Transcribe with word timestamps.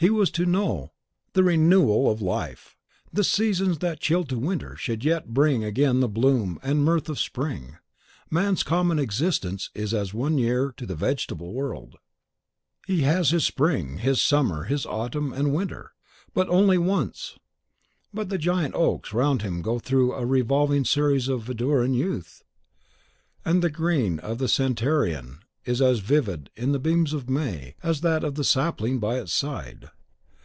He 0.00 0.10
was 0.10 0.30
to 0.30 0.46
know 0.46 0.92
THE 1.32 1.42
RENEWAL 1.42 2.08
OF 2.08 2.22
LIFE; 2.22 2.76
the 3.12 3.24
seasons 3.24 3.78
that 3.78 3.98
chilled 3.98 4.28
to 4.28 4.38
winter 4.38 4.76
should 4.76 5.04
yet 5.04 5.34
bring 5.34 5.64
again 5.64 5.98
the 5.98 6.06
bloom 6.08 6.60
and 6.62 6.78
the 6.78 6.84
mirth 6.84 7.08
of 7.08 7.18
spring. 7.18 7.78
Man's 8.30 8.62
common 8.62 9.00
existence 9.00 9.70
is 9.74 9.92
as 9.92 10.14
one 10.14 10.38
year 10.38 10.72
to 10.76 10.86
the 10.86 10.94
vegetable 10.94 11.52
world: 11.52 11.96
he 12.86 13.00
has 13.00 13.30
his 13.30 13.44
spring, 13.44 13.98
his 13.98 14.22
summer, 14.22 14.62
his 14.64 14.86
autumn, 14.86 15.32
and 15.32 15.52
winter, 15.52 15.94
but 16.32 16.48
only 16.48 16.78
ONCE. 16.78 17.36
But 18.14 18.28
the 18.28 18.38
giant 18.38 18.76
oaks 18.76 19.12
round 19.12 19.42
him 19.42 19.62
go 19.62 19.80
through 19.80 20.12
a 20.12 20.24
revolving 20.24 20.84
series 20.84 21.26
of 21.26 21.42
verdure 21.42 21.84
and 21.84 21.96
youth, 21.96 22.44
and 23.44 23.64
the 23.64 23.68
green 23.70 24.20
of 24.20 24.38
the 24.38 24.46
centenarian 24.46 25.40
is 25.64 25.82
as 25.82 25.98
vivid 25.98 26.48
in 26.56 26.72
the 26.72 26.78
beams 26.78 27.12
of 27.12 27.28
May 27.28 27.74
as 27.82 28.00
that 28.00 28.24
of 28.24 28.36
the 28.36 28.44
sapling 28.44 28.98
by 28.98 29.18
its 29.20 29.34
side. 29.34 29.90